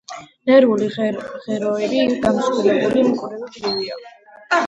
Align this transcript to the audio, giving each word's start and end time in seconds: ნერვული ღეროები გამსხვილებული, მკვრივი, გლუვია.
ნერვული 0.49 0.87
ღეროები 0.93 2.01
გამსხვილებული, 2.23 3.03
მკვრივი, 3.09 3.51
გლუვია. 3.61 4.01